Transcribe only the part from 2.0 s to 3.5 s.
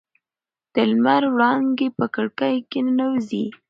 کړکۍ کې ننوځي.